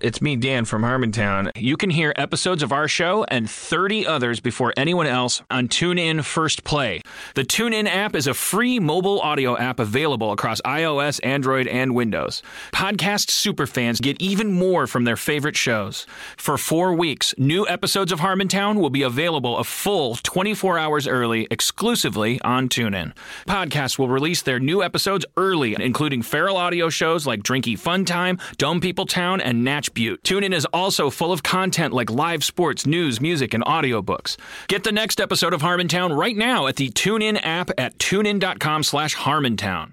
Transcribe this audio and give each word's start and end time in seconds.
It's 0.00 0.20
me, 0.20 0.34
Dan 0.34 0.64
from 0.64 0.82
Harmontown. 0.82 1.52
You 1.54 1.76
can 1.76 1.88
hear 1.88 2.12
episodes 2.16 2.64
of 2.64 2.72
our 2.72 2.88
show 2.88 3.22
and 3.28 3.48
30 3.48 4.04
others 4.04 4.40
before 4.40 4.74
anyone 4.76 5.06
else 5.06 5.40
on 5.52 5.68
TuneIn 5.68 6.24
First 6.24 6.64
Play. 6.64 7.00
The 7.36 7.44
TuneIn 7.44 7.86
app 7.86 8.16
is 8.16 8.26
a 8.26 8.34
free 8.34 8.80
mobile 8.80 9.20
audio 9.20 9.56
app 9.56 9.78
available 9.78 10.32
across 10.32 10.60
iOS, 10.62 11.20
Android, 11.22 11.68
and 11.68 11.94
Windows. 11.94 12.42
Podcast 12.72 13.28
superfans 13.28 14.02
get 14.02 14.20
even 14.20 14.50
more 14.50 14.88
from 14.88 15.04
their 15.04 15.16
favorite 15.16 15.56
shows. 15.56 16.08
For 16.36 16.58
four 16.58 16.92
weeks, 16.92 17.32
new 17.38 17.64
episodes 17.68 18.10
of 18.10 18.18
Harmontown 18.18 18.80
will 18.80 18.90
be 18.90 19.02
available 19.02 19.58
a 19.58 19.64
full 19.64 20.16
24 20.16 20.76
hours 20.76 21.06
early 21.06 21.46
exclusively 21.52 22.40
on 22.40 22.68
TuneIn. 22.68 23.14
Podcasts 23.46 23.96
will 23.96 24.08
release 24.08 24.42
their 24.42 24.58
new 24.58 24.82
episodes 24.82 25.24
early, 25.36 25.76
including 25.78 26.22
feral 26.22 26.56
audio 26.56 26.88
shows 26.88 27.28
like 27.28 27.44
Drinky 27.44 27.78
Fun 27.78 28.04
Time, 28.04 28.40
Dumb 28.58 28.80
People 28.80 29.06
Town, 29.06 29.40
and 29.40 29.62
Natch 29.84 29.92
Beaut. 29.92 30.22
TuneIn 30.22 30.54
is 30.54 30.66
also 30.72 31.10
full 31.10 31.30
of 31.30 31.42
content 31.42 31.92
like 31.92 32.10
live 32.10 32.42
sports, 32.42 32.86
news, 32.86 33.20
music, 33.20 33.52
and 33.52 33.62
audiobooks. 33.64 34.38
Get 34.66 34.82
the 34.82 34.92
next 34.92 35.20
episode 35.20 35.52
of 35.52 35.60
Harmontown 35.60 36.16
right 36.16 36.36
now 36.36 36.66
at 36.66 36.76
the 36.76 36.88
TuneIn 36.90 37.38
app 37.42 37.70
at 37.76 37.98
tunein.com 37.98 38.82
slash 38.82 39.14
Harmontown. 39.16 39.92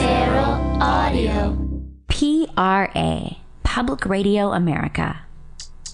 Feral 0.00 0.80
Audio. 0.80 1.58
PRA, 2.06 3.36
Public 3.64 4.06
Radio 4.06 4.52
America. 4.52 5.20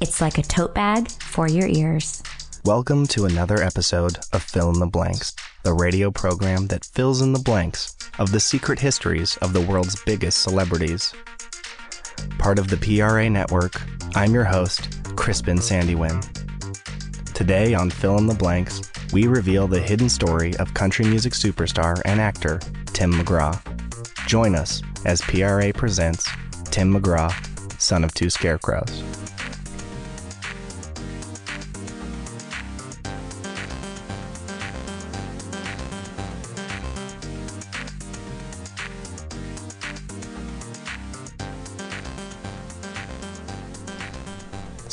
It's 0.02 0.20
like 0.20 0.36
a 0.36 0.42
tote 0.42 0.74
bag 0.74 1.10
for 1.10 1.48
your 1.48 1.68
ears. 1.68 2.22
Welcome 2.66 3.06
to 3.08 3.24
another 3.24 3.62
episode 3.62 4.18
of 4.34 4.42
Fill 4.42 4.70
in 4.70 4.78
the 4.78 4.86
Blanks, 4.86 5.34
the 5.62 5.72
radio 5.72 6.10
program 6.10 6.66
that 6.66 6.84
fills 6.84 7.22
in 7.22 7.32
the 7.32 7.38
blanks 7.38 7.96
of 8.18 8.30
the 8.30 8.40
secret 8.40 8.78
histories 8.78 9.38
of 9.38 9.54
the 9.54 9.60
world's 9.62 10.02
biggest 10.04 10.42
celebrities. 10.42 11.14
Part 12.38 12.58
of 12.58 12.68
the 12.68 12.76
PRA 12.76 13.28
network, 13.30 13.80
I'm 14.14 14.34
your 14.34 14.44
host, 14.44 14.98
Crispin 15.16 15.58
Sandywin. 15.58 16.22
Today 17.34 17.74
on 17.74 17.90
Fill 17.90 18.18
in 18.18 18.26
the 18.26 18.34
Blanks, 18.34 18.82
we 19.12 19.26
reveal 19.26 19.66
the 19.66 19.80
hidden 19.80 20.08
story 20.08 20.56
of 20.56 20.74
country 20.74 21.04
music 21.04 21.32
superstar 21.32 22.00
and 22.04 22.20
actor 22.20 22.60
Tim 22.86 23.12
McGraw. 23.12 23.58
Join 24.26 24.54
us 24.54 24.82
as 25.04 25.20
PRA 25.22 25.72
presents 25.72 26.28
Tim 26.66 26.92
McGraw, 26.92 27.32
Son 27.80 28.04
of 28.04 28.12
Two 28.14 28.30
Scarecrows. 28.30 29.23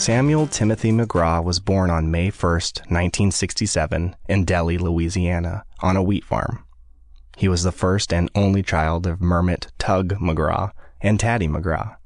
Samuel 0.02 0.48
Timothy 0.48 0.92
McGraw 0.92 1.44
was 1.44 1.60
born 1.60 1.92
on 1.92 2.10
May 2.10 2.32
1, 2.32 2.52
1967, 2.52 4.16
in 4.28 4.46
Delhi, 4.46 4.80
Louisiana, 4.80 5.64
on 5.80 5.96
a 5.96 6.02
wheat 6.02 6.26
farm. 6.26 6.66
He 7.38 7.48
was 7.48 7.62
the 7.62 7.72
first 7.72 8.12
and 8.12 8.32
only 8.34 8.64
child 8.64 9.06
of 9.06 9.22
Mermit 9.22 9.68
Tug 9.78 10.16
McGraw 10.16 10.72
and 11.02 11.20
Tatty 11.20 11.48
McGraw. 11.48 11.98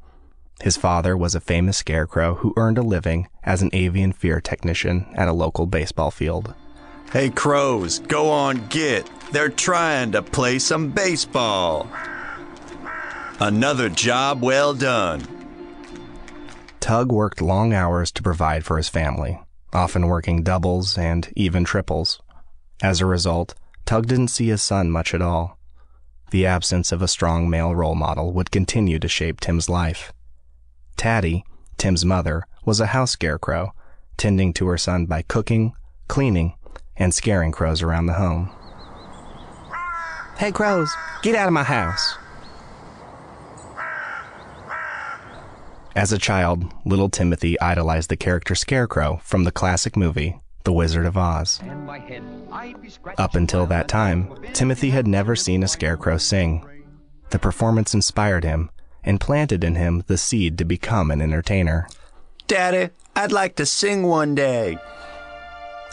His 0.60 0.76
father 0.76 1.16
was 1.16 1.36
a 1.36 1.40
famous 1.40 1.78
scarecrow 1.78 2.36
who 2.36 2.54
earned 2.58 2.78
a 2.78 2.82
living 2.82 3.30
as 3.46 3.62
an 3.62 3.70
avian 3.72 4.12
fear 4.12 4.42
technician 4.42 5.08
at 5.16 5.30
a 5.30 5.34
local 5.34 5.66
baseball 5.66 6.12
field. 6.12 6.54
Hey, 7.14 7.30
crows, 7.30 8.00
go 8.00 8.30
on, 8.30 8.68
get. 8.68 9.10
They're 9.32 9.48
trying 9.48 10.12
to 10.12 10.22
play 10.22 10.60
some 10.60 10.92
baseball. 10.92 11.90
Another 13.40 13.88
job 13.88 14.42
well 14.42 14.74
done. 14.74 15.35
Tug 16.86 17.12
worked 17.12 17.42
long 17.42 17.74
hours 17.74 18.12
to 18.12 18.22
provide 18.22 18.64
for 18.64 18.78
his 18.78 18.90
family, 18.90 19.40
often 19.74 20.06
working 20.06 20.44
doubles 20.44 21.00
and 21.00 21.34
even 21.36 21.64
triples. 21.64 22.22
As 22.80 23.02
a 23.02 23.08
result, 23.08 23.56
Tug 23.88 24.06
didn't 24.06 24.28
see 24.28 24.50
his 24.50 24.62
son 24.62 24.92
much 24.92 25.16
at 25.16 25.22
all. 25.22 25.58
The 26.30 26.46
absence 26.46 26.92
of 26.92 27.02
a 27.02 27.08
strong 27.08 27.50
male 27.50 27.74
role 27.74 27.96
model 27.96 28.34
would 28.34 28.52
continue 28.52 29.00
to 29.00 29.08
shape 29.08 29.40
Tim's 29.40 29.68
life. 29.68 30.14
Tatty, 30.96 31.44
Tim's 31.78 32.06
mother, 32.06 32.44
was 32.66 32.80
a 32.80 32.94
house 32.94 33.10
scarecrow, 33.10 33.74
tending 34.16 34.54
to 34.54 34.68
her 34.68 34.78
son 34.78 35.08
by 35.08 35.24
cooking, 35.24 35.74
cleaning, 36.08 36.54
and 36.96 37.16
scaring 37.16 37.52
crows 37.52 37.82
around 37.82 38.06
the 38.06 38.14
home. 38.14 38.52
Hey, 40.38 40.52
crows, 40.52 40.94
get 41.24 41.34
out 41.34 41.48
of 41.48 41.54
my 41.54 41.64
house. 41.64 42.16
As 45.96 46.12
a 46.12 46.18
child, 46.18 46.66
little 46.84 47.08
Timothy 47.08 47.58
idolized 47.62 48.10
the 48.10 48.18
character 48.18 48.54
Scarecrow 48.54 49.22
from 49.24 49.46
the 49.46 49.52
classic 49.52 49.96
movie, 49.96 50.38
The 50.66 50.74
Wizard 50.74 51.06
of 51.06 51.16
Oz. 51.16 51.62
Up 53.18 53.36
until 53.36 53.66
that 53.68 53.88
time, 53.88 54.36
Timothy 54.52 54.90
had 54.90 55.08
never 55.08 55.38
seen 55.38 55.64
a 55.64 55.70
scarecrow 55.70 56.18
sing. 56.18 56.66
The 57.30 57.40
performance 57.40 57.94
inspired 57.94 58.44
him 58.44 58.72
and 59.06 59.22
planted 59.22 59.64
in 59.64 59.76
him 59.76 60.04
the 60.08 60.18
seed 60.18 60.58
to 60.58 60.66
become 60.66 61.12
an 61.12 61.22
entertainer. 61.22 61.88
Daddy, 62.48 62.92
I'd 63.16 63.32
like 63.32 63.56
to 63.56 63.66
sing 63.66 64.04
one 64.04 64.36
day. 64.36 64.78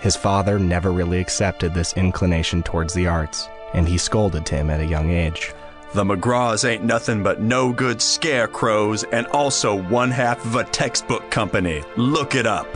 His 0.01 0.17
father 0.17 0.59
never 0.59 0.91
really 0.91 1.21
accepted 1.21 1.75
this 1.75 1.97
inclination 1.97 2.65
towards 2.65 2.93
the 2.93 3.07
arts, 3.07 3.49
and 3.73 3.87
he 3.87 3.99
scolded 3.99 4.47
Tim 4.47 4.69
at 4.69 4.81
a 4.81 4.85
young 4.85 5.13
age. 5.13 5.53
The 5.95 6.05
McGraws 6.05 6.67
ain't 6.67 6.85
nothing 6.85 7.23
but 7.23 7.43
no 7.43 7.71
good 7.71 8.01
scarecrows 8.01 9.05
and 9.05 9.27
also 9.27 9.75
one 9.75 10.11
half 10.11 10.43
of 10.47 10.57
a 10.57 10.65
textbook 10.65 11.31
company. 11.31 11.83
Look 11.99 12.35
it 12.35 12.47
up. 12.47 12.67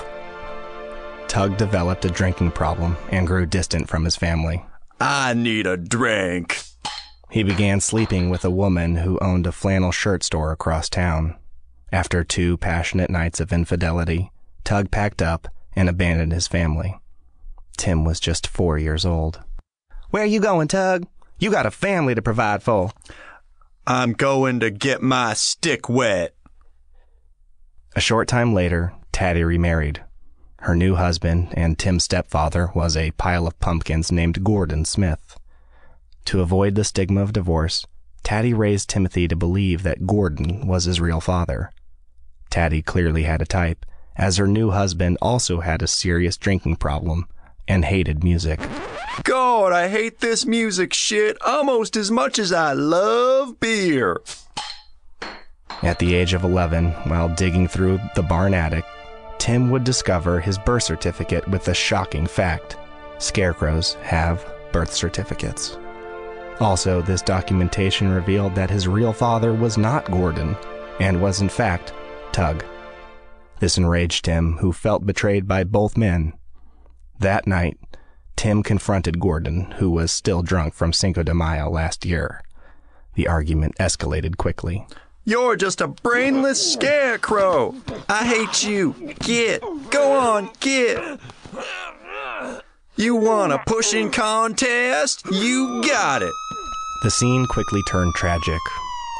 Tug 1.27 1.56
developed 1.56 2.04
a 2.04 2.10
drinking 2.10 2.50
problem 2.50 2.94
and 3.10 3.27
grew 3.27 3.47
distant 3.47 3.88
from 3.88 4.04
his 4.04 4.16
family. 4.16 4.62
I 5.00 5.32
need 5.32 5.66
a 5.66 5.78
drink. 5.78 6.60
He 7.31 7.43
began 7.43 7.81
sleeping 7.81 8.28
with 8.28 8.44
a 8.44 8.50
woman 8.50 8.97
who 8.97 9.19
owned 9.21 9.47
a 9.47 9.53
flannel 9.53 9.93
shirt 9.93 10.22
store 10.22 10.53
across 10.53 10.91
town. 10.91 11.37
After 11.91 12.22
two 12.22 12.59
passionate 12.59 13.09
nights 13.09 13.41
of 13.41 13.50
infidelity, 13.50 14.31
Tug 14.62 14.91
packed 14.91 15.22
up 15.22 15.48
and 15.75 15.88
abandoned 15.88 16.33
his 16.33 16.48
family. 16.48 16.98
Tim 17.78 18.04
was 18.04 18.21
just 18.21 18.47
four 18.47 18.77
years 18.77 19.06
old. 19.06 19.41
Where 20.10 20.22
are 20.22 20.27
you 20.27 20.41
going, 20.41 20.69
Tug? 20.69 21.06
You 21.38 21.50
got 21.50 21.66
a 21.66 21.70
family 21.70 22.14
to 22.14 22.22
provide 22.22 22.62
for. 22.62 22.91
I'm 23.86 24.14
going 24.14 24.60
to 24.60 24.70
get 24.70 25.02
my 25.02 25.34
stick 25.34 25.88
wet. 25.88 26.34
A 27.94 28.00
short 28.00 28.26
time 28.26 28.54
later, 28.54 28.94
Tatty 29.12 29.44
remarried. 29.44 30.02
Her 30.60 30.74
new 30.74 30.94
husband 30.94 31.48
and 31.52 31.78
Tim's 31.78 32.04
stepfather 32.04 32.70
was 32.74 32.97
a 32.97 33.10
pile 33.12 33.47
of 33.47 33.60
pumpkins 33.60 34.10
named 34.10 34.44
Gordon 34.44 34.84
Smith. 34.84 35.38
To 36.26 36.41
avoid 36.41 36.74
the 36.74 36.84
stigma 36.84 37.22
of 37.22 37.34
divorce, 37.34 37.86
Tatty 38.22 38.54
raised 38.54 38.88
Timothy 38.88 39.28
to 39.28 39.36
believe 39.36 39.82
that 39.82 40.06
Gordon 40.06 40.66
was 40.66 40.84
his 40.84 41.00
real 41.00 41.20
father. 41.20 41.70
Tatty 42.50 42.82
clearly 42.82 43.24
had 43.24 43.42
a 43.42 43.47
type, 43.47 43.84
as 44.16 44.38
her 44.38 44.47
new 44.47 44.70
husband 44.70 45.18
also 45.20 45.60
had 45.60 45.82
a 45.82 45.86
serious 45.86 46.36
drinking 46.36 46.76
problem 46.76 47.28
and 47.69 47.84
hated 47.84 48.25
music. 48.25 48.60
God, 49.22 49.72
I 49.72 49.88
hate 49.88 50.21
this 50.21 50.44
music 50.47 50.93
shit 50.93 51.37
almost 51.43 51.97
as 51.97 52.10
much 52.10 52.38
as 52.38 52.53
I 52.53 52.72
love 52.72 53.59
beer. 53.60 54.21
At 55.82 55.99
the 55.99 56.15
age 56.15 56.34
of 56.34 56.44
11, 56.44 56.91
while 57.09 57.28
digging 57.28 57.69
through 57.69 58.00
the 58.15 58.22
barn 58.22 58.54
attic, 58.54 58.84
Tim 59.38 59.71
would 59.71 59.84
discover 59.84 60.41
his 60.41 60.59
birth 60.59 60.84
certificate 60.84 61.47
with 61.49 61.65
the 61.65 61.75
shocking 61.75 62.27
fact 62.27 62.77
scarecrows 63.19 63.94
have 64.03 64.47
birth 64.72 64.93
certificates. 64.93 65.78
Also, 66.60 67.03
this 67.03 67.22
documentation 67.22 68.09
revealed 68.09 68.54
that 68.54 68.71
his 68.71 68.88
real 68.88 69.12
father 69.12 69.53
was 69.53 69.77
not 69.77 70.10
Gordon 70.10 70.56
and 71.00 71.21
was, 71.21 71.41
in 71.41 71.48
fact, 71.48 71.93
Tug. 72.33 72.65
This 73.60 73.78
enraged 73.78 74.24
Tim, 74.24 74.59
who 74.59 74.72
felt 74.72 75.07
betrayed 75.07 75.47
by 75.47 75.65
both 75.65 75.97
men. 75.97 76.33
That 77.18 77.47
night, 77.47 77.78
Tim 78.36 78.63
confronted 78.63 79.18
Gordon, 79.18 79.71
who 79.78 79.91
was 79.91 80.13
still 80.13 80.42
drunk 80.42 80.74
from 80.74 80.92
Cinco 80.92 81.22
de 81.22 81.34
Mayo 81.34 81.71
last 81.71 82.04
year. 82.04 82.42
The 83.15 83.27
argument 83.27 83.74
escalated 83.80 84.36
quickly. 84.36 84.86
You're 85.24 85.57
just 85.57 85.80
a 85.80 85.89
brainless 85.89 86.72
scarecrow. 86.74 87.74
I 88.09 88.27
hate 88.27 88.63
you. 88.63 88.95
Get. 89.21 89.63
Go 89.91 90.13
on, 90.13 90.51
get. 90.60 91.18
You 92.97 93.16
want 93.16 93.53
a 93.53 93.59
pushing 93.66 94.10
contest? 94.10 95.22
You 95.30 95.83
got 95.86 96.22
it. 96.22 96.33
The 97.03 97.10
scene 97.10 97.47
quickly 97.47 97.83
turned 97.89 98.15
tragic. 98.15 98.60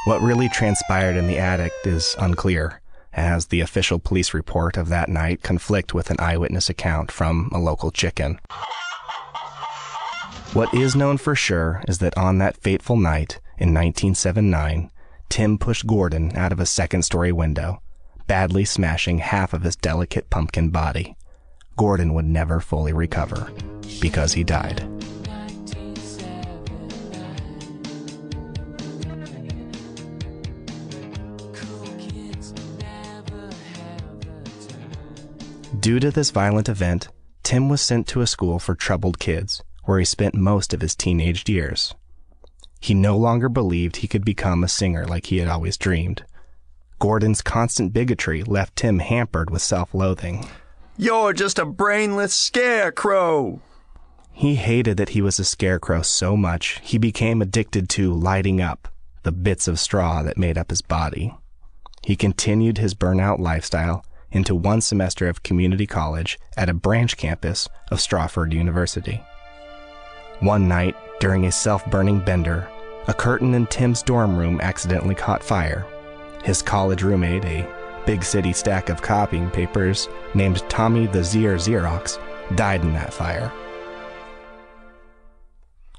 What 0.05 0.21
really 0.21 0.49
transpired 0.49 1.17
in 1.17 1.27
the 1.27 1.37
attic 1.37 1.71
is 1.83 2.15
unclear, 2.19 2.81
as 3.17 3.47
the 3.47 3.59
official 3.59 3.99
police 3.99 4.33
report 4.33 4.77
of 4.77 4.87
that 4.89 5.09
night 5.09 5.41
conflict 5.41 5.93
with 5.93 6.11
an 6.11 6.17
eyewitness 6.19 6.69
account 6.69 7.11
from 7.11 7.49
a 7.51 7.57
local 7.57 7.91
chicken. 7.91 8.39
What 10.53 10.73
is 10.73 10.95
known 10.95 11.17
for 11.17 11.35
sure 11.35 11.83
is 11.87 11.97
that 11.97 12.17
on 12.17 12.37
that 12.37 12.57
fateful 12.57 12.95
night 12.95 13.41
in 13.57 13.73
1979, 13.73 14.91
Tim 15.29 15.57
pushed 15.57 15.85
Gordon 15.85 16.35
out 16.37 16.51
of 16.51 16.59
a 16.59 16.65
second 16.65 17.03
story 17.03 17.31
window, 17.31 17.81
badly 18.27 18.63
smashing 18.63 19.17
half 19.17 19.53
of 19.53 19.63
his 19.63 19.75
delicate 19.75 20.29
pumpkin 20.29 20.69
body. 20.69 21.17
Gordon 21.75 22.13
would 22.13 22.25
never 22.25 22.59
fully 22.59 22.93
recover 22.93 23.51
because 23.99 24.33
he 24.33 24.43
died. 24.43 24.96
Due 35.87 36.01
to 36.01 36.11
this 36.11 36.31
violent 36.31 36.67
event, 36.67 37.07
Tim 37.43 37.69
was 37.69 37.79
sent 37.79 38.07
to 38.07 38.19
a 38.19 38.27
school 38.27 38.59
for 38.59 38.75
troubled 38.75 39.19
kids, 39.19 39.63
where 39.85 39.99
he 39.99 40.03
spent 40.03 40.35
most 40.35 40.73
of 40.73 40.81
his 40.81 40.93
teenage 40.93 41.47
years. 41.47 41.95
He 42.81 42.93
no 42.93 43.15
longer 43.17 43.47
believed 43.47 43.95
he 43.95 44.07
could 44.09 44.25
become 44.25 44.65
a 44.65 44.67
singer 44.67 45.05
like 45.05 45.27
he 45.27 45.37
had 45.37 45.47
always 45.47 45.77
dreamed. 45.77 46.25
Gordon's 46.99 47.41
constant 47.41 47.93
bigotry 47.93 48.43
left 48.43 48.75
Tim 48.75 48.99
hampered 48.99 49.49
with 49.49 49.61
self 49.61 49.93
loathing. 49.93 50.45
You're 50.97 51.31
just 51.31 51.57
a 51.57 51.63
brainless 51.63 52.35
scarecrow. 52.35 53.61
He 54.33 54.55
hated 54.55 54.97
that 54.97 55.15
he 55.15 55.21
was 55.21 55.39
a 55.39 55.45
scarecrow 55.45 56.01
so 56.01 56.35
much 56.35 56.81
he 56.83 56.97
became 56.97 57.41
addicted 57.41 57.87
to 57.91 58.13
lighting 58.13 58.59
up 58.59 58.89
the 59.23 59.31
bits 59.31 59.69
of 59.69 59.79
straw 59.79 60.21
that 60.23 60.37
made 60.37 60.57
up 60.57 60.69
his 60.69 60.81
body. 60.81 61.33
He 62.03 62.17
continued 62.17 62.77
his 62.77 62.93
burnout 62.93 63.39
lifestyle 63.39 64.03
into 64.31 64.55
one 64.55 64.81
semester 64.81 65.27
of 65.27 65.43
community 65.43 65.87
college 65.87 66.39
at 66.55 66.69
a 66.69 66.73
branch 66.73 67.17
campus 67.17 67.67
of 67.91 68.01
Stratford 68.01 68.53
University. 68.53 69.23
One 70.39 70.67
night, 70.67 70.95
during 71.19 71.45
a 71.45 71.51
self 71.51 71.85
burning 71.89 72.19
bender, 72.19 72.67
a 73.07 73.13
curtain 73.13 73.53
in 73.53 73.67
Tim's 73.67 74.03
dorm 74.03 74.37
room 74.37 74.59
accidentally 74.61 75.15
caught 75.15 75.43
fire. 75.43 75.85
His 76.43 76.61
college 76.61 77.03
roommate, 77.03 77.45
a 77.45 77.67
big 78.05 78.23
city 78.23 78.53
stack 78.53 78.89
of 78.89 79.01
copying 79.01 79.49
papers 79.49 80.07
named 80.33 80.63
Tommy 80.69 81.07
the 81.07 81.19
Zier 81.19 81.55
Xerox, 81.55 82.19
died 82.55 82.81
in 82.81 82.93
that 82.93 83.13
fire. 83.13 83.51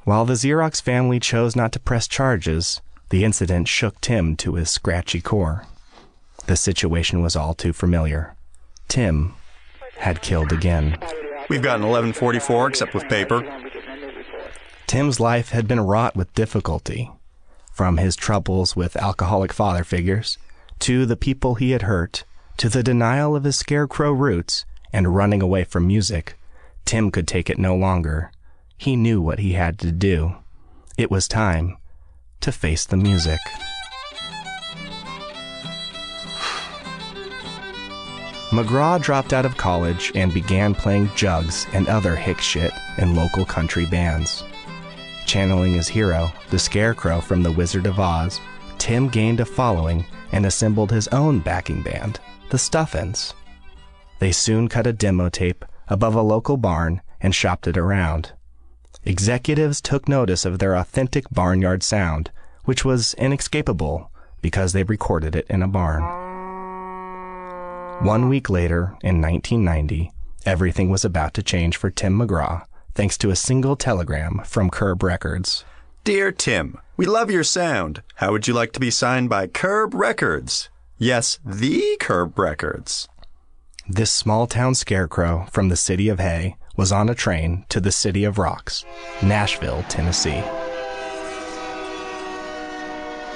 While 0.05 0.25
the 0.25 0.35
Xerox 0.35 0.81
family 0.81 1.21
chose 1.21 1.55
not 1.55 1.73
to 1.73 1.81
press 1.81 2.09
charges, 2.09 2.81
the 3.11 3.25
incident 3.25 3.69
shook 3.69 4.01
Tim 4.01 4.37
to 4.37 4.55
his 4.55 4.71
scratchy 4.71 5.21
core. 5.21 5.67
The 6.49 6.57
situation 6.57 7.21
was 7.21 7.37
all 7.37 7.53
too 7.53 7.75
familiar. 7.75 8.35
Tim 8.89 9.35
had 9.99 10.23
killed 10.23 10.51
again. 10.51 10.97
We've 11.51 11.61
got 11.61 11.79
an 11.79 11.87
1144 11.87 12.69
except 12.69 12.95
with 12.95 13.07
paper. 13.09 13.45
Tim's 14.87 15.21
life 15.21 15.51
had 15.51 15.69
been 15.69 15.81
wrought 15.81 16.17
with 16.17 16.33
difficulty. 16.33 17.11
From 17.75 17.99
his 17.99 18.17
troubles 18.17 18.75
with 18.75 18.97
alcoholic 18.97 19.53
father 19.53 19.85
figures, 19.85 20.39
to 20.79 21.05
the 21.05 21.17
people 21.17 21.57
he 21.57 21.73
had 21.73 21.83
hurt, 21.83 22.25
to 22.57 22.71
the 22.71 22.83
denial 22.83 23.37
of 23.37 23.45
his 23.45 23.57
scarecrow 23.57 24.13
roots, 24.13 24.65
and 24.91 25.15
running 25.15 25.43
away 25.43 25.65
from 25.65 25.87
music, 25.87 26.39
Tim 26.87 27.11
could 27.11 27.29
take 27.29 27.51
it 27.51 27.59
no 27.59 27.77
longer. 27.77 28.33
He 28.79 28.97
knew 28.97 29.21
what 29.21 29.39
he 29.39 29.53
had 29.53 29.79
to 29.81 29.93
do. 29.93 30.37
It 30.97 31.11
was 31.11 31.29
time 31.29 31.77
to 32.41 32.51
face 32.51 32.87
the 32.87 32.97
music. 32.97 33.39
McGraw 38.51 39.01
dropped 39.01 39.35
out 39.35 39.45
of 39.45 39.59
college 39.59 40.11
and 40.15 40.33
began 40.33 40.75
playing 40.75 41.11
jugs 41.15 41.67
and 41.75 41.87
other 41.87 42.17
hick 42.17 42.41
shit 42.41 42.73
in 42.97 43.15
local 43.15 43.45
country 43.45 43.85
bands. 43.85 44.43
Channeling 45.27 45.75
his 45.75 45.87
hero, 45.87 46.33
the 46.49 46.59
Scarecrow 46.59 47.21
from 47.21 47.43
The 47.43 47.53
Wizard 47.53 47.85
of 47.85 48.01
Oz, 48.01 48.41
Tim 48.79 49.11
gained 49.11 49.41
a 49.41 49.45
following 49.45 50.07
and 50.33 50.47
assembled 50.47 50.91
his 50.91 51.09
own 51.09 51.41
backing 51.41 51.83
band, 51.83 52.21
the 52.49 52.57
Stuffins. 52.57 53.35
They 54.19 54.33
soon 54.33 54.69
cut 54.69 54.87
a 54.87 54.95
demo 54.95 55.29
tape 55.29 55.67
above 55.89 56.15
a 56.15 56.23
local 56.23 56.57
barn 56.57 57.03
and 57.21 57.35
shopped 57.35 57.67
it 57.67 57.77
around. 57.77 58.33
Executives 59.05 59.83
took 59.83 60.09
notice 60.09 60.47
of 60.47 60.59
their 60.59 60.75
authentic 60.75 61.29
barnyard 61.31 61.83
sound, 61.83 62.31
which 62.65 62.83
was 62.83 63.13
inescapable 63.15 64.11
because 64.41 64.73
they 64.73 64.85
recorded 64.85 65.37
it 65.37 65.47
in 65.51 65.63
a 65.63 65.69
barn. 65.69 66.28
One 68.01 68.29
week 68.29 68.49
later, 68.49 68.97
in 69.03 69.21
1990, 69.21 70.13
everything 70.47 70.89
was 70.89 71.05
about 71.05 71.35
to 71.35 71.43
change 71.43 71.77
for 71.77 71.91
Tim 71.91 72.17
McGraw 72.17 72.65
thanks 72.95 73.19
to 73.19 73.31
a 73.31 73.37
single 73.37 73.75
telegram 73.75 74.41
from 74.45 74.71
Curb 74.71 75.03
Records. 75.03 75.65
Dear 76.05 76.31
Tim, 76.31 76.79
we 76.97 77.07
love 77.07 77.29
your 77.29 77.43
sound. 77.43 78.03
How 78.15 78.31
would 78.31 78.47
you 78.47 78.55
like 78.55 78.73
to 78.73 78.81
be 78.81 78.93
signed 78.93 79.29
by 79.29 79.49
Curb 79.49 79.95
Records? 79.95 80.69
Yes, 80.97 81.41
the 81.45 81.97
Curb 81.99 82.39
Records. 82.39 83.09
This 83.89 84.13
small 84.13 84.47
town 84.47 84.77
scarecrow 84.77 85.47
from 85.51 85.69
the 85.69 85.77
city 85.77 86.09
of 86.09 86.21
Hay 86.21 86.57
was 86.77 86.93
on 86.93 87.09
a 87.09 87.17
train 87.17 87.65
to 87.69 87.81
the 87.81 87.91
city 87.91 88.23
of 88.23 88.39
rocks, 88.39 88.85
Nashville, 89.23 89.85
Tennessee. 89.89 90.43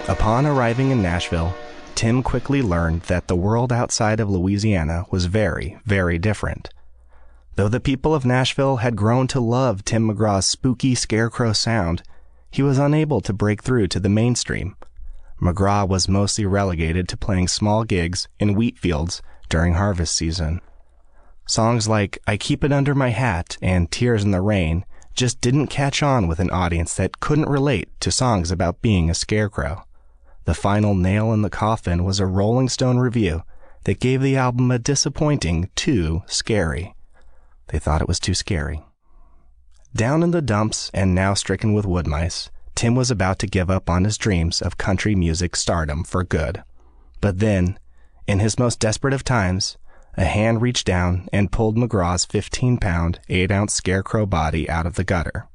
Upon 0.09 0.47
arriving 0.47 0.93
in 0.93 1.03
Nashville, 1.03 1.53
Tim 1.95 2.23
quickly 2.23 2.63
learned 2.63 3.03
that 3.03 3.29
the 3.29 3.37
world 3.37 3.73
outside 3.73 4.21
of 4.21 4.31
Louisiana 4.31 5.05
was 5.11 5.27
very, 5.27 5.79
very 5.85 6.19
different. 6.19 6.71
Though 7.57 7.69
the 7.69 7.81
people 7.81 8.15
of 8.15 8.25
Nashville 8.25 8.77
had 8.77 8.97
grown 8.97 9.27
to 9.29 9.41
love 9.41 9.85
Tim 9.85 10.09
McGraw's 10.09 10.47
spooky 10.47 10.95
scarecrow 10.95 11.53
sound, 11.53 12.03
he 12.51 12.63
was 12.63 12.79
unable 12.79 13.21
to 13.21 13.33
break 13.33 13.63
through 13.63 13.89
to 13.89 14.01
the 14.01 14.09
mainstream. 14.09 14.77
McGraw 15.41 15.87
was 15.87 16.09
mostly 16.09 16.47
relegated 16.47 17.09
to 17.09 17.17
playing 17.17 17.49
small 17.49 17.85
gigs 17.85 18.29
in 18.39 18.55
wheat 18.55 18.79
fields 18.79 19.21
during 19.49 19.75
harvest 19.75 20.15
season. 20.15 20.61
Songs 21.47 21.89
like 21.89 22.19
I 22.27 22.37
Keep 22.37 22.65
It 22.65 22.73
Under 22.73 22.95
My 22.95 23.11
Hat 23.11 23.59
and 23.61 23.91
Tears 23.91 24.25
in 24.25 24.31
the 24.31 24.41
Rain 24.41 24.85
just 25.15 25.41
didn't 25.41 25.67
catch 25.67 26.03
on 26.03 26.27
with 26.27 26.39
an 26.41 26.51
audience 26.51 26.95
that 26.95 27.21
couldn't 27.21 27.49
relate 27.49 27.89
to 28.01 28.11
songs 28.11 28.51
about 28.51 28.81
being 28.81 29.11
a 29.11 29.15
scarecrow. 29.15 29.85
The 30.45 30.55
final 30.55 30.95
nail 30.95 31.33
in 31.33 31.43
the 31.43 31.51
coffin 31.51 32.05
was 32.05 32.19
a 32.19 32.27
Rolling 32.27 32.69
Stone 32.69 32.99
review 32.99 33.43
that 33.85 34.01
gave 34.01 34.21
the 34.23 34.37
album 34.37 34.71
a 34.71 34.79
disappointing 34.79 35.71
too 35.75 36.23
scary. 36.27 36.95
They 37.69 37.79
thought 37.79 38.03
it 38.03 38.09
was 38.09 38.21
too 38.21 38.35
scary. 38.35 38.83
Down 39.95 40.23
in 40.23 40.31
the 40.31 40.43
dumps 40.43 40.91
and 40.95 41.15
now 41.15 41.35
stricken 41.35 41.75
with 41.75 41.87
wood 41.87 42.07
mice, 42.07 42.51
Tim 42.75 42.95
was 42.95 43.11
about 43.11 43.39
to 43.41 43.47
give 43.47 43.71
up 43.71 43.91
on 43.91 44.05
his 44.05 44.19
dreams 44.19 44.63
of 44.63 44.79
country 44.79 45.15
music 45.15 45.55
stardom 45.55 46.05
for 46.05 46.25
good. 46.25 46.63
But 47.21 47.39
then, 47.39 47.79
in 48.27 48.41
his 48.41 48.59
most 48.59 48.81
desperate 48.81 49.15
of 49.15 49.25
times, 49.25 49.77
a 50.17 50.25
hand 50.25 50.63
reached 50.63 50.87
down 50.87 51.29
and 51.33 51.53
pulled 51.53 51.77
McGraw's 51.77 52.25
15 52.25 52.79
pound, 52.79 53.21
8 53.29 53.51
ounce 53.51 53.75
scarecrow 53.75 54.27
body 54.27 54.69
out 54.69 54.87
of 54.87 54.95
the 54.95 55.05
gutter. 55.05 55.47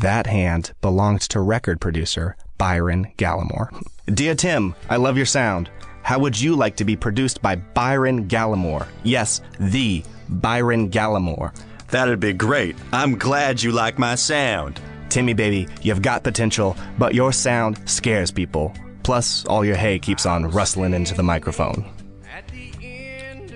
That 0.00 0.26
hand 0.26 0.72
belonged 0.80 1.22
to 1.22 1.40
record 1.40 1.80
producer 1.80 2.36
Byron 2.58 3.12
Gallimore. 3.16 3.70
Dear 4.14 4.36
Tim, 4.36 4.72
I 4.88 4.96
love 4.96 5.16
your 5.16 5.26
sound. 5.26 5.68
How 6.02 6.20
would 6.20 6.40
you 6.40 6.54
like 6.54 6.76
to 6.76 6.84
be 6.84 6.94
produced 6.94 7.42
by 7.42 7.56
Byron 7.56 8.28
Gallimore? 8.28 8.86
Yes, 9.02 9.40
the 9.58 10.04
Byron 10.28 10.90
Gallimore. 10.90 11.52
That'd 11.88 12.20
be 12.20 12.32
great. 12.32 12.76
I'm 12.92 13.18
glad 13.18 13.60
you 13.60 13.72
like 13.72 13.98
my 13.98 14.14
sound. 14.14 14.80
Timmy 15.08 15.34
baby, 15.34 15.66
you've 15.82 16.02
got 16.02 16.22
potential, 16.22 16.76
but 16.98 17.16
your 17.16 17.32
sound 17.32 17.80
scares 17.88 18.30
people. 18.30 18.72
Plus, 19.02 19.44
all 19.46 19.64
your 19.64 19.74
hay 19.74 19.98
keeps 19.98 20.24
on 20.24 20.52
rustling 20.52 20.94
into 20.94 21.14
the 21.14 21.24
microphone. 21.24 21.84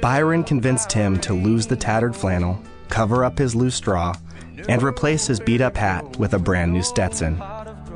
Byron 0.03 0.43
convinced 0.43 0.91
Tim 0.91 1.21
to 1.21 1.33
lose 1.33 1.69
the 1.69 1.77
tattered 1.77 2.17
flannel, 2.17 2.61
cover 2.89 3.25
up 3.25 3.39
his 3.39 3.55
loose 3.55 3.77
straw, 3.77 4.17
and 4.69 4.83
replace 4.83 5.29
his 5.29 5.39
beat 5.39 5.61
up 5.61 5.77
hat 5.77 6.17
with 6.19 6.35
a 6.35 6.39
brand 6.41 6.73
new 6.73 6.83
Stetson. 6.83 7.41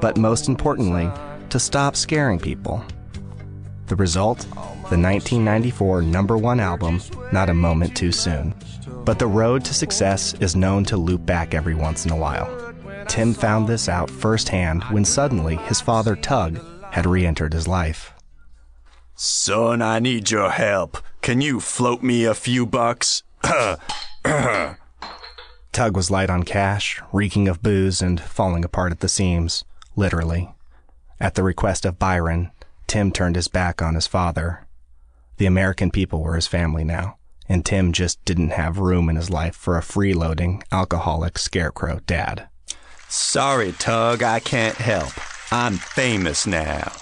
But 0.00 0.16
most 0.18 0.48
importantly, 0.48 1.10
to 1.54 1.60
stop 1.60 1.94
scaring 1.94 2.40
people. 2.40 2.82
The 3.86 3.94
result? 3.94 4.40
The 4.40 4.98
1994 4.98 6.02
number 6.02 6.36
one 6.36 6.58
album, 6.58 7.00
Not 7.30 7.48
a 7.48 7.54
Moment 7.54 7.96
Too 7.96 8.10
Soon. 8.10 8.52
But 9.04 9.20
the 9.20 9.28
road 9.28 9.64
to 9.66 9.72
success 9.72 10.34
is 10.40 10.56
known 10.56 10.84
to 10.86 10.96
loop 10.96 11.24
back 11.24 11.54
every 11.54 11.76
once 11.76 12.06
in 12.06 12.10
a 12.10 12.16
while. 12.16 12.74
Tim 13.06 13.32
found 13.32 13.68
this 13.68 13.88
out 13.88 14.10
firsthand 14.10 14.82
when 14.90 15.04
suddenly 15.04 15.54
his 15.54 15.80
father, 15.80 16.16
Tug, 16.16 16.58
had 16.90 17.06
re 17.06 17.24
entered 17.24 17.52
his 17.52 17.68
life. 17.68 18.12
Son, 19.14 19.80
I 19.80 20.00
need 20.00 20.32
your 20.32 20.50
help. 20.50 20.98
Can 21.22 21.40
you 21.40 21.60
float 21.60 22.02
me 22.02 22.24
a 22.24 22.34
few 22.34 22.66
bucks? 22.66 23.22
Tug 23.44 23.78
was 25.94 26.10
light 26.10 26.30
on 26.30 26.42
cash, 26.42 27.00
reeking 27.12 27.46
of 27.46 27.62
booze, 27.62 28.02
and 28.02 28.20
falling 28.20 28.64
apart 28.64 28.90
at 28.90 28.98
the 28.98 29.08
seams, 29.08 29.64
literally. 29.94 30.53
At 31.24 31.36
the 31.36 31.42
request 31.42 31.86
of 31.86 31.98
Byron, 31.98 32.50
Tim 32.86 33.10
turned 33.10 33.36
his 33.36 33.48
back 33.48 33.80
on 33.80 33.94
his 33.94 34.06
father. 34.06 34.66
The 35.38 35.46
American 35.46 35.90
people 35.90 36.22
were 36.22 36.34
his 36.34 36.46
family 36.46 36.84
now, 36.84 37.16
and 37.48 37.64
Tim 37.64 37.94
just 37.94 38.22
didn't 38.26 38.50
have 38.50 38.76
room 38.76 39.08
in 39.08 39.16
his 39.16 39.30
life 39.30 39.56
for 39.56 39.78
a 39.78 39.80
freeloading, 39.80 40.62
alcoholic 40.70 41.38
scarecrow 41.38 42.00
dad. 42.06 42.46
Sorry, 43.08 43.72
Tug, 43.72 44.22
I 44.22 44.38
can't 44.38 44.76
help. 44.76 45.14
I'm 45.50 45.78
famous 45.78 46.46
now. 46.46 46.92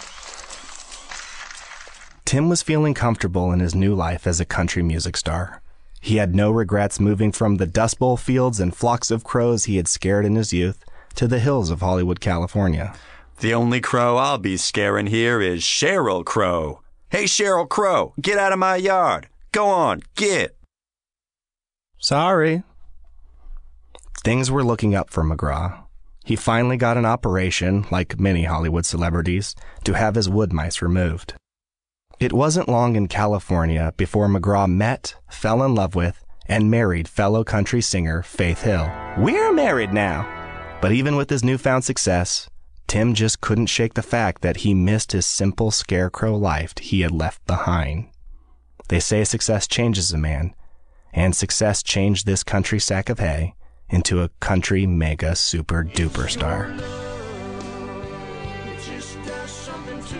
Tim 2.24 2.48
was 2.48 2.62
feeling 2.62 2.94
comfortable 2.94 3.50
in 3.50 3.58
his 3.58 3.74
new 3.74 3.92
life 3.92 4.28
as 4.28 4.38
a 4.38 4.44
country 4.44 4.84
music 4.84 5.16
star. 5.16 5.62
He 6.00 6.18
had 6.18 6.32
no 6.32 6.52
regrets 6.52 7.00
moving 7.00 7.32
from 7.32 7.56
the 7.56 7.66
Dust 7.66 7.98
Bowl 7.98 8.16
fields 8.16 8.60
and 8.60 8.72
flocks 8.72 9.10
of 9.10 9.24
crows 9.24 9.64
he 9.64 9.78
had 9.78 9.88
scared 9.88 10.24
in 10.24 10.36
his 10.36 10.52
youth 10.52 10.84
to 11.16 11.26
the 11.26 11.40
hills 11.40 11.70
of 11.70 11.80
Hollywood, 11.80 12.20
California. 12.20 12.94
The 13.40 13.54
only 13.54 13.80
crow 13.80 14.16
I'll 14.16 14.38
be 14.38 14.56
scaring 14.56 15.06
here 15.06 15.40
is 15.40 15.62
Sheryl 15.62 16.24
Crow. 16.24 16.80
Hey, 17.10 17.24
Sheryl 17.24 17.68
Crow, 17.68 18.14
get 18.20 18.38
out 18.38 18.52
of 18.52 18.58
my 18.58 18.76
yard. 18.76 19.28
Go 19.50 19.68
on, 19.68 20.02
get. 20.14 20.56
Sorry. 21.98 22.62
Things 24.24 24.50
were 24.50 24.64
looking 24.64 24.94
up 24.94 25.10
for 25.10 25.24
McGraw. 25.24 25.82
He 26.24 26.36
finally 26.36 26.76
got 26.76 26.96
an 26.96 27.04
operation, 27.04 27.84
like 27.90 28.20
many 28.20 28.44
Hollywood 28.44 28.86
celebrities, 28.86 29.56
to 29.84 29.94
have 29.94 30.14
his 30.14 30.28
wood 30.28 30.52
mice 30.52 30.80
removed. 30.80 31.34
It 32.20 32.32
wasn't 32.32 32.68
long 32.68 32.94
in 32.94 33.08
California 33.08 33.92
before 33.96 34.28
McGraw 34.28 34.70
met, 34.70 35.16
fell 35.28 35.64
in 35.64 35.74
love 35.74 35.96
with, 35.96 36.24
and 36.46 36.70
married 36.70 37.08
fellow 37.08 37.42
country 37.42 37.80
singer 37.80 38.22
Faith 38.22 38.62
Hill. 38.62 38.88
We're 39.18 39.52
married 39.52 39.92
now. 39.92 40.28
But 40.80 40.92
even 40.92 41.16
with 41.16 41.30
his 41.30 41.44
newfound 41.44 41.84
success, 41.84 42.48
Tim 42.92 43.14
just 43.14 43.40
couldn't 43.40 43.68
shake 43.68 43.94
the 43.94 44.02
fact 44.02 44.42
that 44.42 44.58
he 44.58 44.74
missed 44.74 45.12
his 45.12 45.24
simple 45.24 45.70
scarecrow 45.70 46.36
life 46.36 46.74
he 46.76 47.00
had 47.00 47.10
left 47.10 47.42
behind. 47.46 48.10
They 48.88 49.00
say 49.00 49.24
success 49.24 49.66
changes 49.66 50.12
a 50.12 50.18
man, 50.18 50.54
and 51.10 51.34
success 51.34 51.82
changed 51.82 52.26
this 52.26 52.44
country 52.44 52.78
sack 52.78 53.08
of 53.08 53.18
hay 53.18 53.54
into 53.88 54.20
a 54.20 54.28
country 54.40 54.84
mega 54.84 55.34
super 55.34 55.82
duper 55.82 56.28
star. 56.28 56.66